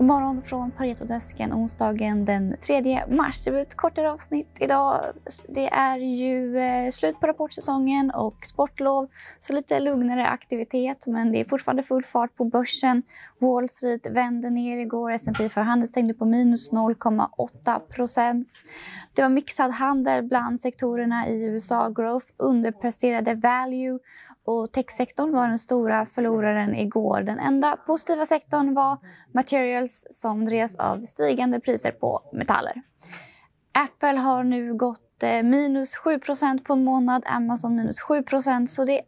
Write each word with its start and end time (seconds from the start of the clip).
God 0.00 0.06
morgon 0.06 0.42
från 0.42 0.70
Paretodesken 0.70 1.52
onsdagen 1.52 2.24
den 2.24 2.56
3 2.66 3.06
mars. 3.08 3.44
Det 3.44 3.50
blir 3.50 3.62
ett 3.62 3.76
kortare 3.76 4.12
avsnitt 4.12 4.58
idag. 4.60 5.04
Det 5.48 5.68
är 5.68 5.98
ju 5.98 6.58
eh, 6.58 6.90
slut 6.90 7.20
på 7.20 7.26
rapportsäsongen 7.26 8.10
och 8.10 8.36
sportlov, 8.46 9.08
så 9.38 9.52
lite 9.52 9.80
lugnare 9.80 10.26
aktivitet. 10.26 11.06
Men 11.06 11.32
det 11.32 11.40
är 11.40 11.44
fortfarande 11.44 11.82
full 11.82 12.04
fart 12.04 12.36
på 12.36 12.44
börsen. 12.44 13.02
Wall 13.38 13.68
Street 13.68 14.06
vände 14.10 14.50
ner 14.50 14.78
igår. 14.78 15.10
S&P 15.10 15.48
500 15.48 15.86
stängde 15.86 16.14
på 16.14 16.24
minus 16.24 16.72
0,8 16.72 17.78
procent. 17.78 18.48
Det 19.14 19.22
var 19.22 19.28
mixad 19.28 19.70
handel 19.70 20.22
bland 20.22 20.60
sektorerna 20.60 21.28
i 21.28 21.44
USA. 21.44 21.88
Growth 21.88 22.26
underpresterade 22.36 23.34
value 23.34 23.98
och 24.44 24.72
techsektorn 24.72 25.32
var 25.32 25.48
den 25.48 25.58
stora 25.58 26.06
förloraren 26.06 26.74
igår. 26.74 27.22
Den 27.22 27.38
enda 27.38 27.76
positiva 27.76 28.26
sektorn 28.26 28.74
var 28.74 28.98
materials 29.34 29.89
som 30.10 30.44
drevs 30.44 30.76
av 30.76 31.04
stigande 31.04 31.60
priser 31.60 31.90
på 31.90 32.22
metaller. 32.32 32.82
Apple 33.72 34.18
har 34.20 34.44
nu 34.44 34.74
gått 34.74 35.22
eh, 35.22 35.42
minus 35.42 35.96
7% 35.96 36.64
på 36.64 36.72
en 36.72 36.84
månad, 36.84 37.22
Amazon 37.26 37.76
minus 37.76 38.02
7% 38.02 38.66
så 38.66 38.84
det 38.84 39.00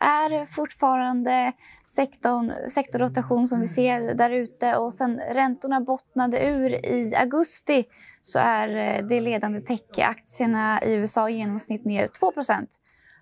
är 0.00 0.46
fortfarande 0.46 1.52
sektorn, 1.84 2.52
sektorrotation 2.70 3.48
som 3.48 3.60
vi 3.60 3.66
ser 3.66 4.14
där 4.14 4.30
ute. 4.30 4.76
Och 4.76 4.94
sen 4.94 5.20
räntorna 5.20 5.80
bottnade 5.80 6.46
ur 6.46 6.86
i 6.86 7.14
augusti 7.16 7.84
så 8.22 8.38
är 8.38 8.76
eh, 8.76 9.06
de 9.06 9.20
ledande 9.20 9.60
techaktierna 9.60 10.82
i 10.82 10.94
USA 10.94 11.30
i 11.30 11.36
genomsnitt 11.36 11.84
ner 11.84 12.06
2 12.06 12.32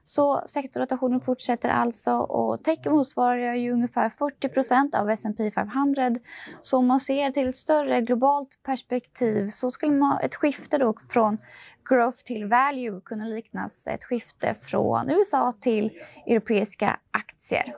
så 0.04 0.42
sektorrotationen 0.46 1.20
fortsätter 1.20 1.68
alltså 1.68 2.12
och 2.16 2.62
tech 2.62 2.86
motsvarar 2.86 3.54
ju 3.54 3.72
ungefär 3.72 4.08
40% 4.08 4.96
av 4.96 5.10
S&P 5.10 5.50
500. 5.50 6.10
Så 6.60 6.78
om 6.78 6.86
man 6.86 7.00
ser 7.00 7.30
till 7.30 7.48
ett 7.48 7.56
större 7.56 8.00
globalt 8.00 8.62
perspektiv 8.62 9.48
så 9.48 9.70
skulle 9.70 9.92
man, 9.92 10.20
ett 10.20 10.34
skifte 10.34 10.78
då 10.78 10.94
från 11.08 11.38
growth 11.88 12.18
till 12.24 12.46
value 12.46 13.00
kunna 13.04 13.24
liknas 13.24 13.86
ett 13.86 14.04
skifte 14.04 14.54
från 14.54 15.10
USA 15.10 15.52
till 15.60 15.90
europeiska 16.26 16.98
aktier. 17.10 17.76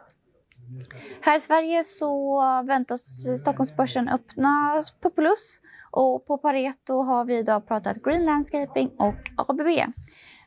Här 1.21 1.37
i 1.37 1.41
Sverige 1.41 1.85
så 1.85 2.41
väntas 2.67 3.27
Stockholmsbörsen 3.41 4.09
öppna 4.09 4.83
på 5.01 5.11
plus 5.11 5.61
och 5.91 6.27
på 6.27 6.39
Pareto 6.39 7.03
har 7.03 7.25
vi 7.25 7.39
idag 7.39 7.69
pratat 7.69 8.03
Green 8.03 8.25
Landscaping 8.25 8.91
och 8.99 9.15
ABB. 9.37 9.93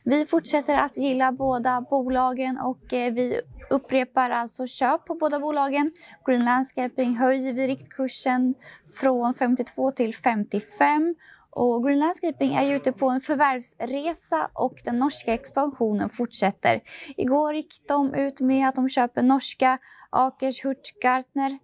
Vi 0.04 0.26
fortsätter 0.26 0.74
att 0.74 0.96
gilla 0.96 1.32
båda 1.32 1.80
bolagen 1.80 2.58
och 2.58 2.92
eh, 2.92 3.12
vi 3.12 3.40
upprepar 3.70 4.30
alltså 4.30 4.66
köp 4.66 5.04
på 5.04 5.14
båda 5.14 5.40
bolagen. 5.40 5.92
Green 6.26 6.44
Landscaping 6.44 7.16
höjer 7.16 7.52
vi 7.52 7.66
riktkursen 7.66 8.54
från 9.00 9.34
52 9.34 9.90
till 9.90 10.14
55 10.14 11.14
och 11.50 11.84
Green 11.84 11.98
Landscaping 11.98 12.54
är 12.54 12.74
ute 12.74 12.92
på 12.92 13.08
en 13.08 13.20
förvärvsresa 13.20 14.50
och 14.52 14.74
den 14.84 14.98
norska 14.98 15.34
expansionen 15.34 16.08
fortsätter. 16.08 16.80
Igår 17.16 17.54
gick 17.54 17.88
de 17.88 18.14
ut 18.14 18.40
med 18.40 18.68
att 18.68 18.74
de 18.74 18.88
köper 18.88 19.22
norska 19.22 19.78
Akers 20.10 20.64
Hurtgartner 20.64 21.58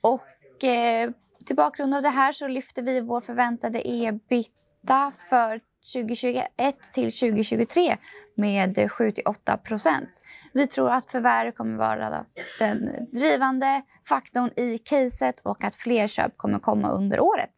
och 0.00 0.64
eh, 0.64 1.10
till 1.46 1.56
bakgrund 1.56 1.94
av 1.94 2.02
det 2.02 2.08
här 2.08 2.32
så 2.32 2.48
lyfter 2.48 2.82
vi 2.82 3.00
vår 3.00 3.20
förväntade 3.20 3.80
ebitda 3.84 5.12
för 5.30 5.60
2021 5.94 6.48
till 6.92 7.12
2023 7.12 7.96
med 8.36 8.90
7 8.92 9.12
8 9.26 9.56
procent. 9.56 10.22
Vi 10.52 10.66
tror 10.66 10.90
att 10.90 11.10
förvärv 11.10 11.52
kommer 11.52 11.78
vara 11.78 12.24
den 12.58 12.90
drivande 13.12 13.82
faktorn 14.08 14.50
i 14.56 14.78
caset 14.78 15.40
och 15.40 15.64
att 15.64 15.74
fler 15.74 16.06
köp 16.06 16.36
kommer 16.36 16.58
komma 16.58 16.90
under 16.90 17.20
året. 17.20 17.52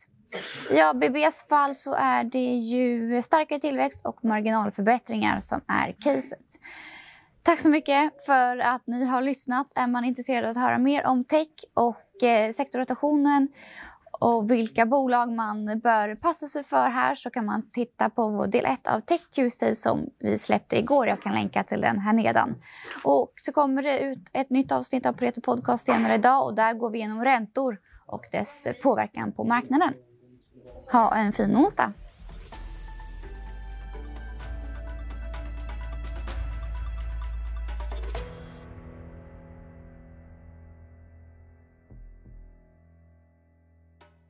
I 0.70 0.80
ABBs 0.80 1.48
fall 1.48 1.74
så 1.74 1.94
är 1.94 2.24
det 2.24 2.54
ju 2.56 3.22
starkare 3.22 3.60
tillväxt 3.60 4.06
och 4.06 4.24
marginalförbättringar 4.24 5.40
som 5.40 5.60
är 5.68 5.96
caset. 6.00 6.58
Tack 7.42 7.60
så 7.60 7.70
mycket 7.70 8.26
för 8.26 8.58
att 8.58 8.86
ni 8.86 9.04
har 9.04 9.22
lyssnat. 9.22 9.66
Är 9.74 9.86
man 9.86 10.04
intresserad 10.04 10.44
av 10.44 10.50
att 10.50 10.56
höra 10.56 10.78
mer 10.78 11.06
om 11.06 11.24
tech 11.24 11.48
och 11.74 12.22
eh, 12.22 12.52
sektorrotationen 12.52 13.48
och 14.20 14.50
vilka 14.50 14.86
bolag 14.86 15.32
man 15.32 15.78
bör 15.78 16.14
passa 16.14 16.46
sig 16.46 16.64
för 16.64 16.88
här 16.88 17.14
så 17.14 17.30
kan 17.30 17.44
man 17.44 17.70
titta 17.70 18.10
på 18.10 18.28
vår 18.28 18.46
del 18.46 18.64
1 18.64 18.88
av 18.88 19.00
Tech 19.00 19.30
Tuesday 19.30 19.74
som 19.74 20.10
vi 20.18 20.38
släppte 20.38 20.78
igår. 20.78 21.08
Jag 21.08 21.22
kan 21.22 21.34
länka 21.34 21.62
till 21.62 21.80
den 21.80 21.98
här 21.98 22.12
nedan. 22.12 22.54
Och 23.04 23.32
så 23.36 23.52
kommer 23.52 23.82
det 23.82 23.98
ut 23.98 24.30
ett 24.32 24.50
nytt 24.50 24.72
avsnitt 24.72 25.06
av 25.06 25.12
Pareto 25.12 25.40
Podcast 25.40 25.86
senare 25.86 26.14
idag 26.14 26.46
och 26.46 26.54
där 26.54 26.74
går 26.74 26.90
vi 26.90 26.98
igenom 26.98 27.24
räntor 27.24 27.78
och 28.06 28.24
dess 28.32 28.66
påverkan 28.82 29.32
på 29.32 29.44
marknaden. 29.44 29.92
Ha 30.92 31.14
en 31.14 31.32
fin 31.32 31.56
onsdag! 31.56 31.92